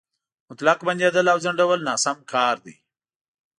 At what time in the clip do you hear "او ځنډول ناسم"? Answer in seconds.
1.33-2.17